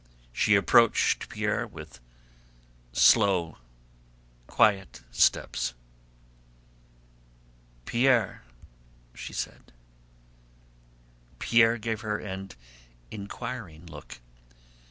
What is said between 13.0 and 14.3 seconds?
inquiring look.